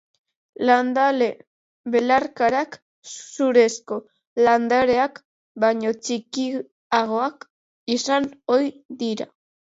[0.67, 1.25] Landare
[1.95, 2.77] belarkarak
[3.17, 3.99] zurezko
[4.49, 5.21] landareak
[5.67, 7.49] baino txikiagoak
[7.99, 8.29] izan
[8.59, 8.75] ohi
[9.07, 9.31] dira.